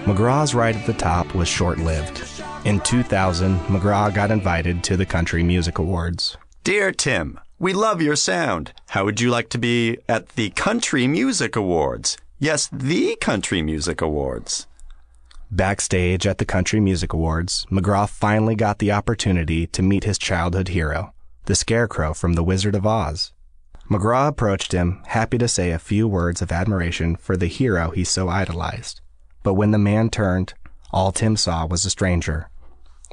McGraw's 0.06 0.54
ride 0.54 0.76
at 0.76 0.86
the 0.86 0.94
top 0.94 1.34
was 1.34 1.48
short 1.48 1.76
lived. 1.76 2.24
In 2.64 2.80
2000, 2.80 3.58
McGraw 3.66 4.14
got 4.14 4.30
invited 4.30 4.82
to 4.84 4.96
the 4.96 5.04
Country 5.04 5.42
Music 5.42 5.76
Awards. 5.76 6.38
Dear 6.64 6.90
Tim, 6.90 7.38
we 7.58 7.74
love 7.74 8.00
your 8.00 8.16
sound. 8.16 8.72
How 8.88 9.04
would 9.04 9.20
you 9.20 9.28
like 9.28 9.50
to 9.50 9.58
be 9.58 9.98
at 10.08 10.30
the 10.36 10.48
Country 10.48 11.06
Music 11.06 11.54
Awards? 11.54 12.16
Yes, 12.42 12.68
the 12.72 13.14
Country 13.20 13.62
Music 13.62 14.00
Awards. 14.00 14.66
Backstage 15.52 16.26
at 16.26 16.38
the 16.38 16.44
Country 16.44 16.80
Music 16.80 17.12
Awards, 17.12 17.64
McGraw 17.70 18.08
finally 18.08 18.56
got 18.56 18.80
the 18.80 18.90
opportunity 18.90 19.68
to 19.68 19.80
meet 19.80 20.02
his 20.02 20.18
childhood 20.18 20.66
hero, 20.66 21.14
the 21.44 21.54
Scarecrow 21.54 22.14
from 22.14 22.32
The 22.32 22.42
Wizard 22.42 22.74
of 22.74 22.84
Oz. 22.84 23.32
McGraw 23.88 24.26
approached 24.26 24.72
him, 24.72 25.04
happy 25.06 25.38
to 25.38 25.46
say 25.46 25.70
a 25.70 25.78
few 25.78 26.08
words 26.08 26.42
of 26.42 26.50
admiration 26.50 27.14
for 27.14 27.36
the 27.36 27.46
hero 27.46 27.90
he 27.90 28.02
so 28.02 28.28
idolized. 28.28 29.00
But 29.44 29.54
when 29.54 29.70
the 29.70 29.78
man 29.78 30.10
turned, 30.10 30.54
all 30.90 31.12
Tim 31.12 31.36
saw 31.36 31.64
was 31.64 31.84
a 31.84 31.90
stranger. 31.90 32.50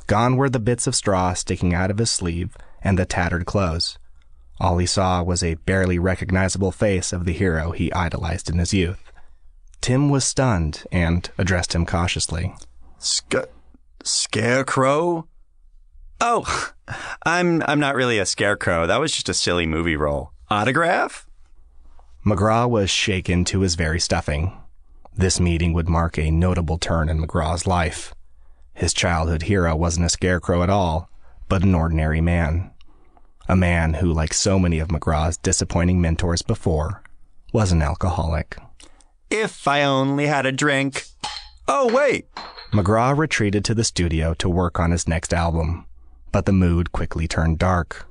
Gone 0.07 0.37
were 0.37 0.49
the 0.49 0.59
bits 0.59 0.87
of 0.87 0.95
straw 0.95 1.35
sticking 1.35 1.75
out 1.75 1.91
of 1.91 1.99
his 1.99 2.09
sleeve 2.09 2.57
and 2.81 2.97
the 2.97 3.05
tattered 3.05 3.45
clothes. 3.45 3.99
All 4.59 4.79
he 4.79 4.87
saw 4.87 5.21
was 5.21 5.43
a 5.43 5.53
barely 5.53 5.99
recognizable 5.99 6.71
face 6.71 7.13
of 7.13 7.25
the 7.25 7.33
hero 7.33 7.69
he 7.73 7.93
idolized 7.93 8.49
in 8.49 8.57
his 8.57 8.73
youth. 8.73 9.08
Tim 9.81 10.09
was 10.09 10.25
stunned 10.25 10.83
and 10.91 11.29
addressed 11.37 11.73
him 11.73 11.85
cautiously. 11.85 12.53
Sc- 12.97 13.49
scarecrow? 14.03 15.27
Oh, 16.21 16.71
I'm 17.23 17.63
I'm 17.63 17.79
not 17.79 17.95
really 17.95 18.19
a 18.19 18.25
scarecrow. 18.25 18.87
That 18.87 18.99
was 18.99 19.11
just 19.11 19.29
a 19.29 19.33
silly 19.33 19.65
movie 19.65 19.95
role. 19.95 20.31
Autograph? 20.49 21.27
McGraw 22.25 22.69
was 22.69 22.89
shaken 22.89 23.45
to 23.45 23.61
his 23.61 23.75
very 23.75 23.99
stuffing. 23.99 24.51
This 25.15 25.39
meeting 25.39 25.73
would 25.73 25.89
mark 25.89 26.17
a 26.17 26.31
notable 26.31 26.77
turn 26.77 27.09
in 27.09 27.21
McGraw's 27.21 27.65
life. 27.65 28.13
His 28.73 28.93
childhood 28.93 29.43
hero 29.43 29.75
wasn't 29.75 30.05
a 30.05 30.09
scarecrow 30.09 30.63
at 30.63 30.69
all, 30.69 31.09
but 31.47 31.63
an 31.63 31.75
ordinary 31.75 32.21
man. 32.21 32.71
A 33.47 33.55
man 33.55 33.95
who, 33.95 34.13
like 34.13 34.33
so 34.33 34.59
many 34.59 34.79
of 34.79 34.89
McGraw's 34.89 35.37
disappointing 35.37 35.99
mentors 35.99 36.41
before, 36.41 37.01
was 37.51 37.71
an 37.71 37.81
alcoholic. 37.81 38.57
If 39.29 39.67
I 39.67 39.83
only 39.83 40.25
had 40.25 40.45
a 40.45 40.51
drink. 40.51 41.05
Oh, 41.67 41.93
wait. 41.93 42.27
McGraw 42.71 43.15
retreated 43.15 43.63
to 43.65 43.75
the 43.75 43.83
studio 43.83 44.33
to 44.35 44.49
work 44.49 44.79
on 44.79 44.91
his 44.91 45.07
next 45.07 45.33
album, 45.33 45.85
but 46.31 46.45
the 46.45 46.51
mood 46.51 46.91
quickly 46.91 47.27
turned 47.27 47.59
dark. 47.59 48.07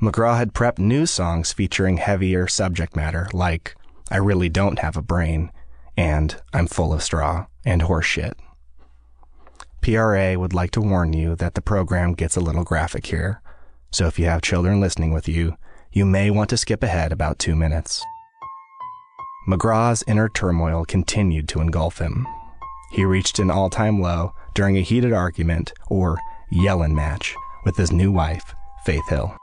McGraw 0.00 0.36
had 0.36 0.52
prepped 0.52 0.78
new 0.78 1.06
songs 1.06 1.52
featuring 1.52 1.96
heavier 1.96 2.46
subject 2.48 2.96
matter 2.96 3.28
like 3.32 3.74
I 4.10 4.16
Really 4.16 4.48
Don't 4.48 4.78
Have 4.80 4.96
a 4.96 5.02
Brain 5.02 5.52
and 5.96 6.40
I'm 6.52 6.66
Full 6.66 6.92
of 6.92 7.02
Straw 7.02 7.46
and 7.64 7.82
Horseshit. 7.82 8.34
PRA 9.80 10.38
would 10.38 10.54
like 10.54 10.70
to 10.72 10.80
warn 10.80 11.12
you 11.12 11.34
that 11.36 11.54
the 11.54 11.62
program 11.62 12.12
gets 12.12 12.36
a 12.36 12.40
little 12.40 12.64
graphic 12.64 13.06
here, 13.06 13.40
so 13.90 14.06
if 14.06 14.18
you 14.18 14.26
have 14.26 14.42
children 14.42 14.80
listening 14.80 15.12
with 15.12 15.28
you, 15.28 15.56
you 15.92 16.04
may 16.04 16.30
want 16.30 16.50
to 16.50 16.56
skip 16.56 16.82
ahead 16.82 17.12
about 17.12 17.38
two 17.38 17.56
minutes. 17.56 18.02
McGraw's 19.46 20.04
inner 20.06 20.28
turmoil 20.28 20.84
continued 20.84 21.48
to 21.48 21.60
engulf 21.60 21.98
him. 21.98 22.26
He 22.92 23.04
reached 23.04 23.38
an 23.38 23.50
all 23.50 23.70
time 23.70 24.00
low 24.00 24.34
during 24.54 24.76
a 24.76 24.82
heated 24.82 25.12
argument 25.12 25.72
or 25.88 26.18
yellin' 26.50 26.94
match 26.94 27.34
with 27.64 27.76
his 27.76 27.90
new 27.90 28.12
wife, 28.12 28.54
Faith 28.84 29.08
Hill. 29.08 29.36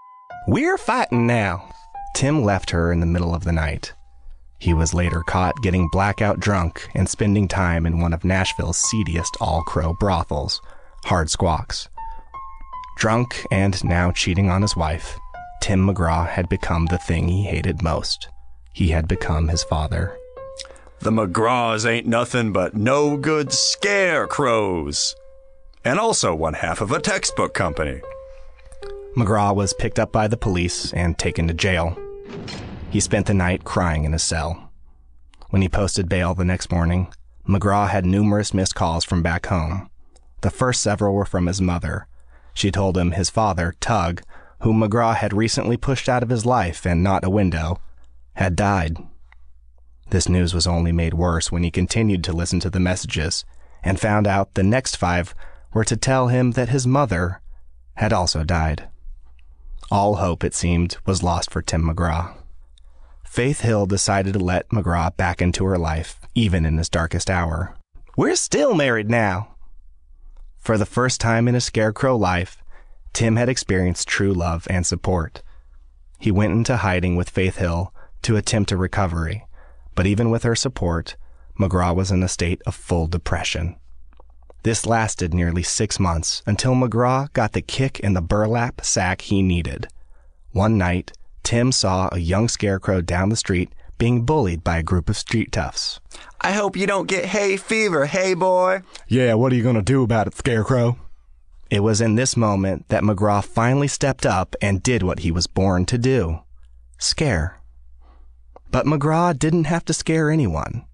We're 0.48 0.78
fighting 0.78 1.28
now. 1.28 1.70
Tim 2.16 2.44
left 2.44 2.70
her 2.70 2.92
in 2.92 3.00
the 3.00 3.06
middle 3.06 3.36
of 3.36 3.44
the 3.44 3.52
night. 3.52 3.94
He 4.60 4.74
was 4.74 4.94
later 4.94 5.24
caught 5.24 5.62
getting 5.62 5.90
blackout 5.90 6.40
drunk 6.40 6.90
and 6.94 7.08
spending 7.08 7.48
time 7.48 7.86
in 7.86 8.00
one 8.00 8.14
of 8.14 8.26
Nashville's 8.26 8.78
seediest 8.78 9.36
all 9.40 9.64
crow 9.64 9.94
brothels, 10.00 10.62
Hard 11.06 11.30
Squawks. 11.30 11.88
Drunk 12.98 13.46
and 13.52 13.82
now 13.84 14.12
cheating 14.12 14.50
on 14.50 14.62
his 14.62 14.76
wife, 14.76 15.18
Tim 15.62 15.88
McGraw 15.88 16.28
had 16.28 16.50
become 16.50 16.86
the 16.86 16.98
thing 16.98 17.28
he 17.28 17.44
hated 17.44 17.82
most. 17.82 18.30
He 18.74 18.90
had 18.90 19.08
become 19.08 19.48
his 19.48 19.64
father. 19.64 20.18
The 21.00 21.12
McGraws 21.12 21.90
ain't 21.90 22.08
nothing 22.08 22.52
but 22.52 22.76
no 22.76 23.18
good 23.18 23.54
scarecrows. 23.54 25.16
And 25.86 26.00
also 26.00 26.36
one 26.36 26.56
half 26.56 26.82
of 26.82 26.92
a 26.92 27.00
textbook 27.00 27.54
company. 27.54 28.02
McGraw 29.16 29.56
was 29.56 29.74
picked 29.74 29.98
up 29.98 30.12
by 30.12 30.28
the 30.28 30.38
police 30.38 30.94
and 30.94 31.18
taken 31.18 31.48
to 31.48 31.54
jail. 31.54 31.98
He 32.90 33.00
spent 33.00 33.28
the 33.28 33.34
night 33.34 33.64
crying 33.64 34.04
in 34.04 34.12
his 34.12 34.24
cell. 34.24 34.72
When 35.50 35.62
he 35.62 35.70
posted 35.70 36.10
bail 36.10 36.36
the 36.36 36.46
next 36.46 36.72
morning, 36.72 37.08
McGraw 37.48 37.90
had 37.90 38.06
numerous 38.06 38.54
missed 38.54 38.76
calls 38.76 39.04
from 39.04 39.24
back 39.24 39.48
home. 39.48 39.90
The 40.42 40.52
first 40.52 40.82
several 40.82 41.16
were 41.16 41.26
from 41.26 41.48
his 41.48 41.62
mother. 41.62 42.08
She 42.54 42.72
told 42.72 42.98
him 42.98 43.12
his 43.12 43.30
father, 43.30 43.74
Tug, 43.80 44.22
whom 44.62 44.82
McGraw 44.82 45.16
had 45.16 45.34
recently 45.34 45.78
pushed 45.78 46.10
out 46.10 46.24
of 46.24 46.30
his 46.30 46.46
life 46.46 46.86
and 46.86 47.02
not 47.02 47.24
a 47.24 47.30
window, 47.30 47.80
had 48.40 48.56
died. 48.56 48.96
This 50.12 50.30
news 50.30 50.54
was 50.54 50.66
only 50.66 50.94
made 50.94 51.14
worse 51.14 51.52
when 51.52 51.64
he 51.64 51.70
continued 51.70 52.24
to 52.24 52.32
listen 52.32 52.62
to 52.62 52.70
the 52.70 52.80
messages 52.80 53.44
and 53.84 54.00
found 54.00 54.28
out 54.28 54.54
the 54.54 54.64
next 54.64 54.96
five 54.96 55.36
were 55.74 55.84
to 55.84 55.98
tell 55.98 56.30
him 56.30 56.52
that 56.52 56.70
his 56.70 56.88
mother 56.88 57.42
had 57.96 58.14
also 58.14 58.46
died. 58.46 58.88
All 59.92 60.16
hope, 60.16 60.46
it 60.46 60.54
seemed, 60.54 60.96
was 61.06 61.22
lost 61.22 61.52
for 61.52 61.62
Tim 61.62 61.84
McGraw. 61.84 62.34
Faith 63.26 63.60
Hill 63.60 63.86
decided 63.86 64.34
to 64.34 64.40
let 64.40 64.70
McGraw 64.70 65.16
back 65.18 65.42
into 65.42 65.66
her 65.66 65.78
life, 65.78 66.22
even 66.34 66.66
in 66.66 66.78
his 66.78 66.88
darkest 66.88 67.30
hour. 67.30 67.76
We're 68.16 68.38
still 68.38 68.74
married 68.74 69.10
now. 69.10 69.56
For 70.60 70.78
the 70.78 70.86
first 70.86 71.20
time 71.20 71.50
in 71.50 71.56
his 71.56 71.66
scarecrow 71.66 72.16
life, 72.16 72.64
Tim 73.12 73.36
had 73.36 73.50
experienced 73.50 74.08
true 74.08 74.34
love 74.34 74.66
and 74.70 74.86
support. 74.86 75.44
He 76.20 76.32
went 76.32 76.54
into 76.54 76.78
hiding 76.78 77.18
with 77.18 77.30
Faith 77.30 77.58
Hill 77.58 77.94
to 78.24 78.38
attempt 78.38 78.72
a 78.72 78.78
recovery, 78.78 79.46
but 79.96 80.06
even 80.06 80.30
with 80.30 80.44
her 80.44 80.56
support, 80.56 81.16
McGraw 81.60 81.96
was 81.96 82.12
in 82.12 82.24
a 82.24 82.28
state 82.28 82.62
of 82.66 82.76
full 82.76 83.08
depression. 83.08 83.76
This 84.64 84.86
lasted 84.86 85.34
nearly 85.34 85.64
six 85.64 86.00
months 86.00 86.44
until 86.46 86.74
McGraw 86.74 87.32
got 87.34 87.54
the 87.54 87.62
kick 87.62 88.00
in 88.00 88.14
the 88.14 88.22
burlap 88.22 88.82
sack 88.84 89.22
he 89.22 89.42
needed. 89.42 89.88
One 90.52 90.78
night, 90.78 91.14
Tim 91.44 91.72
saw 91.72 92.10
a 92.12 92.20
young 92.20 92.50
scarecrow 92.50 93.02
down 93.02 93.30
the 93.30 93.36
street 93.36 93.74
being 93.98 94.26
bullied 94.26 94.64
by 94.64 94.78
a 94.78 94.84
group 94.84 95.10
of 95.10 95.18
street 95.18 95.52
toughs. 95.52 96.00
I 96.42 96.54
hope 96.54 96.76
you 96.76 96.88
don't 96.88 97.08
get 97.08 97.26
hay 97.26 97.58
fever, 97.58 98.06
hey 98.06 98.34
boy. 98.34 98.82
Yeah, 99.08 99.34
what 99.36 99.52
are 99.52 99.56
you 99.56 99.64
going 99.64 99.76
to 99.76 99.82
do 99.82 100.04
about 100.04 100.28
it, 100.28 100.36
Scarecrow? 100.36 100.98
It 101.70 101.82
was 101.82 102.02
in 102.02 102.16
this 102.16 102.36
moment 102.36 102.88
that 102.90 103.04
McGraw 103.04 103.44
finally 103.44 103.88
stepped 103.88 104.26
up 104.26 104.56
and 104.62 104.82
did 104.82 105.04
what 105.04 105.20
he 105.20 105.32
was 105.32 105.48
born 105.48 105.86
to 105.86 105.98
do 105.98 106.40
scare. 106.98 107.59
But 108.72 108.86
McGraw 108.86 109.38
didn't 109.38 109.66
have 109.66 109.86
to 109.86 109.94
scare 109.94 110.30
anyone. 110.30 110.86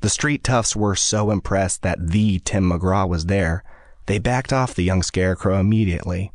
The 0.00 0.08
street 0.08 0.44
toughs 0.44 0.76
were 0.76 0.94
so 0.96 1.30
impressed 1.30 1.82
that 1.82 2.08
the 2.10 2.38
Tim 2.40 2.70
McGraw 2.70 3.08
was 3.08 3.26
there, 3.26 3.64
they 4.08 4.18
backed 4.18 4.52
off 4.54 4.74
the 4.74 4.84
young 4.84 5.02
scarecrow 5.02 5.60
immediately. 5.60 6.32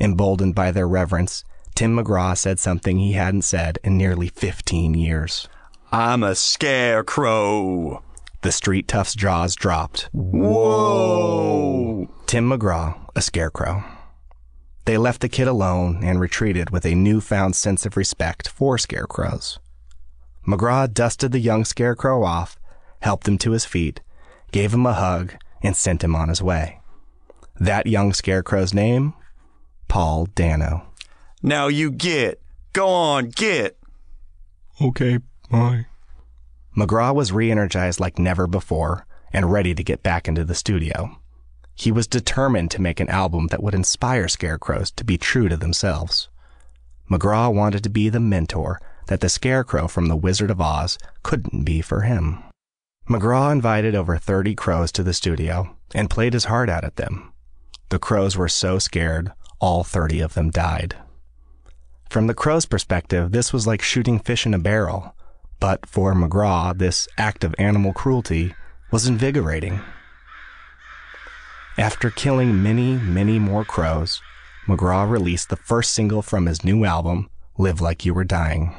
Emboldened 0.00 0.56
by 0.56 0.72
their 0.72 0.88
reverence, 0.88 1.44
Tim 1.76 1.96
McGraw 1.96 2.36
said 2.36 2.58
something 2.58 2.98
he 2.98 3.12
hadn't 3.12 3.42
said 3.42 3.78
in 3.84 3.96
nearly 3.96 4.26
15 4.28 4.94
years. 4.94 5.48
I'm 5.92 6.24
a 6.24 6.34
scarecrow. 6.34 8.02
The 8.42 8.50
street 8.50 8.88
tough's 8.88 9.14
jaws 9.14 9.54
dropped. 9.54 10.08
Whoa! 10.12 12.08
Tim 12.26 12.50
McGraw, 12.50 12.98
a 13.14 13.22
scarecrow. 13.22 13.84
They 14.86 14.98
left 14.98 15.20
the 15.20 15.28
kid 15.28 15.46
alone 15.46 16.00
and 16.02 16.18
retreated 16.18 16.70
with 16.70 16.84
a 16.84 16.96
newfound 16.96 17.54
sense 17.54 17.86
of 17.86 17.96
respect 17.96 18.48
for 18.48 18.76
scarecrows. 18.78 19.60
McGraw 20.46 20.92
dusted 20.92 21.32
the 21.32 21.40
young 21.40 21.64
scarecrow 21.64 22.22
off, 22.22 22.58
helped 23.00 23.26
him 23.26 23.38
to 23.38 23.50
his 23.50 23.64
feet, 23.64 24.00
gave 24.52 24.72
him 24.72 24.86
a 24.86 24.92
hug, 24.92 25.34
and 25.62 25.76
sent 25.76 26.04
him 26.04 26.14
on 26.14 26.28
his 26.28 26.42
way. 26.42 26.80
That 27.58 27.86
young 27.86 28.12
scarecrow's 28.12 28.72
name? 28.72 29.14
Paul 29.88 30.26
Dano. 30.26 30.86
Now 31.42 31.68
you 31.68 31.90
get. 31.90 32.40
Go 32.72 32.88
on, 32.88 33.30
get. 33.30 33.78
Okay, 34.80 35.18
bye. 35.50 35.86
McGraw 36.76 37.14
was 37.14 37.32
re 37.32 37.50
energized 37.50 37.98
like 37.98 38.18
never 38.18 38.46
before 38.46 39.06
and 39.32 39.50
ready 39.50 39.74
to 39.74 39.82
get 39.82 40.02
back 40.02 40.28
into 40.28 40.44
the 40.44 40.54
studio. 40.54 41.18
He 41.74 41.90
was 41.90 42.06
determined 42.06 42.70
to 42.70 42.82
make 42.82 43.00
an 43.00 43.08
album 43.08 43.48
that 43.48 43.62
would 43.62 43.74
inspire 43.74 44.28
scarecrows 44.28 44.90
to 44.92 45.04
be 45.04 45.18
true 45.18 45.48
to 45.48 45.56
themselves. 45.56 46.28
McGraw 47.10 47.52
wanted 47.52 47.82
to 47.84 47.90
be 47.90 48.08
the 48.08 48.20
mentor 48.20 48.80
that 49.06 49.20
the 49.20 49.28
scarecrow 49.28 49.88
from 49.88 50.06
The 50.06 50.16
Wizard 50.16 50.50
of 50.50 50.60
Oz 50.60 50.98
couldn't 51.22 51.64
be 51.64 51.80
for 51.80 52.02
him. 52.02 52.42
McGraw 53.08 53.52
invited 53.52 53.94
over 53.94 54.16
30 54.16 54.54
crows 54.54 54.90
to 54.92 55.02
the 55.02 55.14
studio 55.14 55.76
and 55.94 56.10
played 56.10 56.32
his 56.32 56.46
heart 56.46 56.68
out 56.68 56.84
at 56.84 56.96
them. 56.96 57.32
The 57.88 58.00
crows 58.00 58.36
were 58.36 58.48
so 58.48 58.78
scared, 58.80 59.32
all 59.60 59.84
30 59.84 60.20
of 60.20 60.34
them 60.34 60.50
died. 60.50 60.96
From 62.10 62.26
the 62.26 62.34
crow's 62.34 62.66
perspective, 62.66 63.30
this 63.30 63.52
was 63.52 63.66
like 63.66 63.82
shooting 63.82 64.18
fish 64.18 64.44
in 64.44 64.54
a 64.54 64.58
barrel, 64.58 65.14
but 65.60 65.86
for 65.86 66.14
McGraw, 66.14 66.76
this 66.76 67.06
act 67.16 67.44
of 67.44 67.54
animal 67.58 67.92
cruelty 67.92 68.54
was 68.90 69.06
invigorating. 69.06 69.80
After 71.78 72.10
killing 72.10 72.62
many, 72.62 72.96
many 72.96 73.38
more 73.38 73.64
crows, 73.64 74.20
McGraw 74.66 75.08
released 75.08 75.48
the 75.48 75.56
first 75.56 75.92
single 75.92 76.22
from 76.22 76.46
his 76.46 76.64
new 76.64 76.84
album, 76.84 77.28
Live 77.58 77.80
Like 77.80 78.04
You 78.04 78.14
Were 78.14 78.24
Dying. 78.24 78.74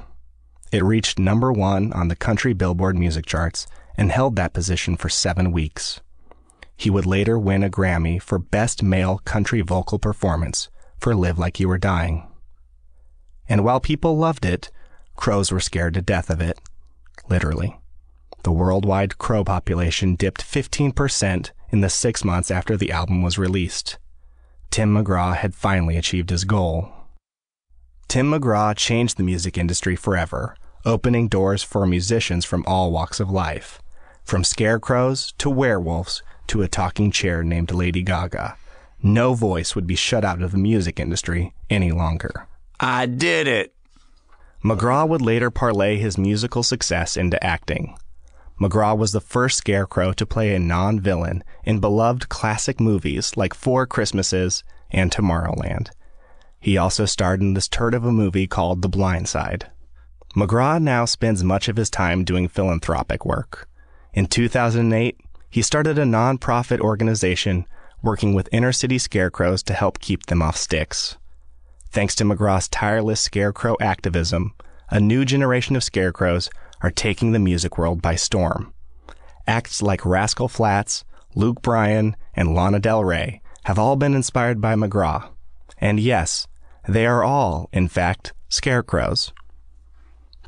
It 0.71 0.83
reached 0.83 1.17
number 1.17 1.51
one 1.51 1.93
on 1.93 2.07
the 2.07 2.15
country 2.15 2.53
Billboard 2.53 2.97
music 2.97 3.25
charts 3.25 3.67
and 3.97 4.11
held 4.11 4.35
that 4.35 4.53
position 4.53 4.97
for 4.97 5.09
seven 5.09 5.51
weeks. 5.51 6.01
He 6.75 6.89
would 6.89 7.05
later 7.05 7.39
win 7.39 7.63
a 7.63 7.69
Grammy 7.69 8.21
for 8.21 8.37
Best 8.37 8.83
Male 8.83 9.19
Country 9.19 9.61
Vocal 9.61 9.97
Performance 9.97 10.69
for 10.99 11.15
Live 11.15 11.39
Like 11.39 11.59
You 11.59 11.67
Were 11.67 11.77
Dying. 11.77 12.27
And 13.49 13.63
while 13.63 13.79
people 13.79 14.17
loved 14.17 14.45
it, 14.45 14.69
crows 15.15 15.51
were 15.51 15.59
scared 15.59 15.93
to 15.95 16.01
death 16.01 16.29
of 16.29 16.41
it. 16.41 16.59
Literally. 17.29 17.79
The 18.43 18.51
worldwide 18.51 19.17
crow 19.17 19.43
population 19.43 20.15
dipped 20.15 20.43
15% 20.43 21.51
in 21.69 21.81
the 21.81 21.89
six 21.89 22.23
months 22.23 22.51
after 22.51 22.77
the 22.77 22.91
album 22.91 23.21
was 23.21 23.37
released. 23.37 23.97
Tim 24.69 24.93
McGraw 24.93 25.35
had 25.35 25.55
finally 25.55 25.97
achieved 25.97 26.29
his 26.29 26.43
goal. 26.43 26.91
Tim 28.07 28.31
McGraw 28.31 28.73
changed 28.73 29.17
the 29.17 29.23
music 29.23 29.57
industry 29.57 29.97
forever, 29.97 30.55
opening 30.85 31.27
doors 31.27 31.61
for 31.61 31.85
musicians 31.85 32.45
from 32.45 32.63
all 32.65 32.89
walks 32.89 33.19
of 33.19 33.29
life, 33.29 33.81
from 34.23 34.45
scarecrows 34.45 35.33
to 35.39 35.49
werewolves 35.49 36.23
to 36.47 36.61
a 36.61 36.69
talking 36.69 37.11
chair 37.11 37.43
named 37.43 37.73
Lady 37.73 38.01
Gaga. 38.01 38.55
No 39.03 39.33
voice 39.33 39.75
would 39.75 39.85
be 39.85 39.95
shut 39.95 40.23
out 40.23 40.41
of 40.41 40.53
the 40.53 40.57
music 40.57 41.01
industry 41.01 41.53
any 41.69 41.91
longer. 41.91 42.47
I 42.79 43.07
did 43.07 43.45
it. 43.45 43.73
McGraw 44.63 45.07
would 45.07 45.21
later 45.21 45.51
parlay 45.51 45.97
his 45.97 46.17
musical 46.17 46.63
success 46.63 47.17
into 47.17 47.43
acting. 47.43 47.97
McGraw 48.59 48.97
was 48.97 49.11
the 49.11 49.19
first 49.19 49.57
scarecrow 49.57 50.13
to 50.13 50.25
play 50.25 50.55
a 50.55 50.59
non 50.59 51.01
villain 51.01 51.43
in 51.65 51.81
beloved 51.81 52.29
classic 52.29 52.79
movies 52.79 53.35
like 53.35 53.53
Four 53.53 53.85
Christmases 53.85 54.63
and 54.91 55.11
Tomorrowland. 55.11 55.89
He 56.67 56.77
also 56.77 57.05
starred 57.05 57.39
in 57.39 57.53
this 57.53 57.69
turd 57.69 57.93
of 57.93 58.03
a 58.03 58.11
movie 58.11 58.45
called 58.45 58.81
The 58.81 58.89
Blind 58.89 59.29
Side. 59.29 59.71
McGraw 60.35 60.81
now 60.81 61.05
spends 61.05 61.41
much 61.41 61.69
of 61.69 61.77
his 61.77 61.89
time 61.89 62.25
doing 62.25 62.49
philanthropic 62.49 63.25
work. 63.25 63.69
In 64.13 64.25
2008, 64.25 65.17
he 65.49 65.61
started 65.61 65.97
a 65.97 66.03
nonprofit 66.03 66.81
organization 66.81 67.65
working 68.03 68.33
with 68.33 68.49
inner 68.51 68.73
city 68.73 68.97
scarecrows 68.97 69.63
to 69.63 69.73
help 69.73 69.99
keep 69.99 70.25
them 70.25 70.41
off 70.41 70.57
sticks. 70.57 71.15
Thanks 71.89 72.15
to 72.15 72.25
McGraw's 72.25 72.67
tireless 72.67 73.21
scarecrow 73.21 73.77
activism, 73.79 74.53
a 74.89 74.99
new 74.99 75.23
generation 75.23 75.77
of 75.77 75.85
scarecrows 75.85 76.49
are 76.81 76.91
taking 76.91 77.31
the 77.31 77.39
music 77.39 77.77
world 77.77 78.01
by 78.01 78.15
storm. 78.15 78.73
Acts 79.47 79.81
like 79.81 80.05
Rascal 80.05 80.49
Flatts, 80.49 81.05
Luke 81.33 81.61
Bryan, 81.61 82.17
and 82.33 82.53
Lana 82.53 82.81
Del 82.81 83.05
Rey 83.05 83.41
have 83.63 83.79
all 83.79 83.95
been 83.95 84.13
inspired 84.13 84.59
by 84.59 84.75
McGraw. 84.75 85.29
And 85.79 85.99
yes, 85.99 86.45
they 86.87 87.05
are 87.05 87.23
all, 87.23 87.69
in 87.71 87.87
fact, 87.87 88.33
scarecrows. 88.49 89.33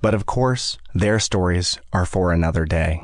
But 0.01 0.13
of 0.13 0.25
course, 0.25 0.77
their 0.93 1.19
stories 1.19 1.79
are 1.91 2.05
for 2.05 2.31
another 2.31 2.65
day. 2.65 3.03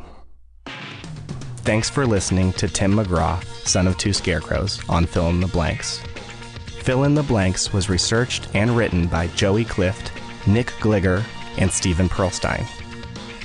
Thanks 1.58 1.90
for 1.90 2.06
listening 2.06 2.54
to 2.54 2.68
Tim 2.68 2.94
McGraw, 2.94 3.44
son 3.68 3.88
of 3.88 3.98
two 3.98 4.14
scarecrows, 4.14 4.88
on 4.88 5.06
Fill 5.06 5.30
in 5.30 5.42
the 5.42 5.48
Blanks. 5.48 6.00
Fill 6.82 7.04
in 7.04 7.16
the 7.16 7.24
Blanks 7.24 7.74
was 7.74 7.90
researched 7.90 8.48
and 8.54 8.78
written 8.78 9.08
by 9.08 9.28
Joey 9.28 9.66
Clift, 9.66 10.12
Nick 10.48 10.68
Gligger, 10.80 11.24
and 11.58 11.72
Stephen 11.72 12.08
Perlstein. 12.08 12.62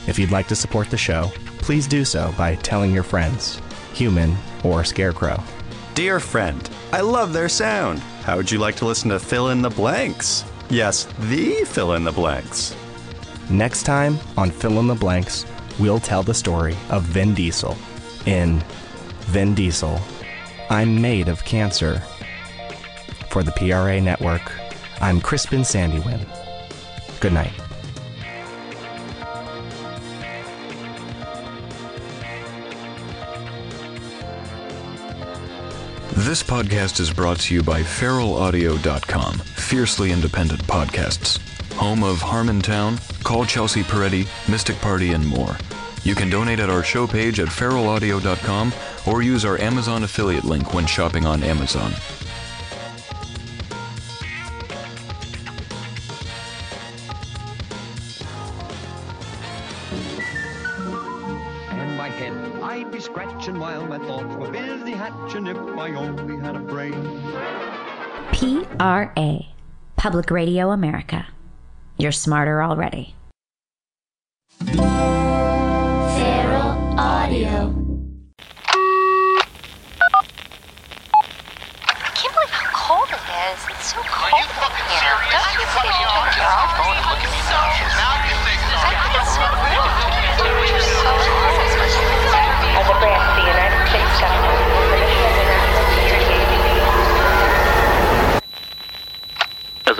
If 0.07 0.19
you'd 0.19 0.31
like 0.31 0.49
to 0.49 0.57
support 0.57 0.91
the 0.91 0.97
show, 0.97 1.31
please 1.59 1.87
do 1.87 2.05
so 2.05 2.35
by 2.37 2.57
telling 2.57 2.93
your 2.93 3.03
friends, 3.03 3.61
human 3.95 4.37
or 4.65 4.85
scarecrow. 4.85 5.43
Dear 5.95 6.21
friend, 6.21 6.71
I 6.93 7.01
love 7.01 7.33
their 7.33 7.49
sound. 7.49 7.99
How 8.23 8.37
would 8.37 8.51
you 8.51 8.59
like 8.59 8.77
to 8.77 8.87
listen 8.87 9.11
to 9.11 9.19
Fill 9.19 9.51
in 9.51 9.61
the 9.61 9.71
Blanks? 9.71 10.45
Yes, 10.69 11.05
the 11.19 11.65
Fill 11.65 11.95
in 11.95 12.05
the 12.05 12.13
Blanks. 12.13 12.77
Next 13.51 13.83
time 13.83 14.19
on 14.37 14.51
Fill 14.51 14.79
in 14.79 14.87
the 14.87 14.95
Blanks, 14.95 15.45
we'll 15.79 15.99
tell 15.99 16.23
the 16.23 16.35
story 16.35 16.77
of 16.91 17.03
Vin 17.03 17.35
Diesel 17.35 17.77
in 18.27 18.63
Vin 19.31 19.55
Diesel, 19.55 20.01
I'm 20.69 21.01
Made 21.01 21.29
of 21.29 21.45
Cancer. 21.45 22.01
For 23.31 23.43
the 23.43 23.53
PRA 23.53 24.01
Network, 24.01 24.53
I'm 25.01 25.21
Crispin 25.21 25.61
Sandywin. 25.61 26.27
Good 27.21 27.33
night. 27.33 27.53
This 36.31 36.45
podcast 36.45 37.01
is 37.01 37.13
brought 37.13 37.41
to 37.41 37.55
you 37.55 37.61
by 37.61 37.83
feralaudio.com, 37.83 39.39
fiercely 39.39 40.13
independent 40.13 40.63
podcasts. 40.63 41.39
Home 41.73 42.05
of 42.05 42.19
Harmontown, 42.19 43.01
Call 43.25 43.45
Chelsea 43.45 43.83
Peretti, 43.83 44.29
Mystic 44.49 44.77
Party, 44.81 45.11
and 45.11 45.27
more. 45.27 45.57
You 46.05 46.15
can 46.15 46.31
donate 46.31 46.61
at 46.61 46.71
our 46.71 46.85
show 46.85 47.09
page 47.09 47.41
at 47.41 47.49
feralaudio.com 47.49 48.73
or 49.09 49.23
use 49.23 49.45
our 49.45 49.59
Amazon 49.59 50.05
affiliate 50.05 50.45
link 50.45 50.73
when 50.73 50.87
shopping 50.87 51.27
on 51.27 51.43
Amazon. 51.43 51.93
PRA, 69.21 69.45
Public 69.97 70.31
Radio 70.31 70.71
America. 70.71 71.27
You're 71.99 72.11
smarter 72.13 72.63
already. 72.63 73.15
Feral 74.65 74.81
Audio. 76.97 77.69
I 81.85 82.09
can't 82.17 82.33
believe 82.33 82.49
how 82.49 82.65
cold 82.73 83.13
it 83.13 83.21
is. 83.21 83.61
It's 83.69 83.93
so 83.93 84.01
cold 84.09 84.41
in 84.41 84.49
here. 84.89 85.21
Don't 85.29 85.53
you 85.53 85.69
think 85.69 85.85
you 85.85 85.93
should 85.93 86.09
turn 86.17 86.33
your 86.41 86.49
own 86.49 86.69
phone 86.81 86.97
and 86.97 87.05
look 87.05 87.21
at 87.21 87.29
me 87.29 87.41
now? 87.45 87.69
I 87.77 88.97
think 89.05 89.21
it's 89.21 89.37
so 89.37 89.45
cold. 89.45 89.85
You're 90.65 90.81
so 90.81 91.13
As 92.73 92.89
a 92.89 92.97
branch 92.97 93.29
of 93.29 93.37
the 93.37 93.45
United 93.53 93.85
States 93.85 94.17
government, 94.17 94.81
As 99.91 99.99
a 99.99 100.00